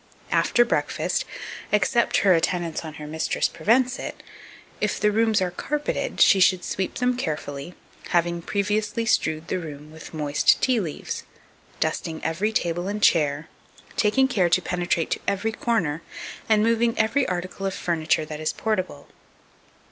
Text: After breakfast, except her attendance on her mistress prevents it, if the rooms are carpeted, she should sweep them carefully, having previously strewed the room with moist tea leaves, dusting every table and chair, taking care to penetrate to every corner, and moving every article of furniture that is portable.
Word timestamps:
After 0.31 0.65
breakfast, 0.65 1.25
except 1.71 2.17
her 2.25 2.33
attendance 2.33 2.83
on 2.83 2.95
her 2.95 3.05
mistress 3.05 3.47
prevents 3.47 3.99
it, 3.99 4.23
if 4.79 4.99
the 4.99 5.11
rooms 5.11 5.43
are 5.43 5.51
carpeted, 5.51 6.19
she 6.19 6.39
should 6.39 6.65
sweep 6.65 6.95
them 6.95 7.15
carefully, 7.15 7.75
having 8.07 8.41
previously 8.41 9.05
strewed 9.05 9.47
the 9.47 9.59
room 9.59 9.91
with 9.91 10.11
moist 10.11 10.59
tea 10.59 10.79
leaves, 10.79 11.21
dusting 11.79 12.19
every 12.25 12.51
table 12.51 12.87
and 12.87 13.03
chair, 13.03 13.47
taking 13.95 14.27
care 14.27 14.49
to 14.49 14.59
penetrate 14.59 15.11
to 15.11 15.19
every 15.27 15.51
corner, 15.51 16.01
and 16.49 16.63
moving 16.63 16.97
every 16.97 17.27
article 17.27 17.67
of 17.67 17.75
furniture 17.75 18.25
that 18.25 18.39
is 18.39 18.51
portable. 18.51 19.07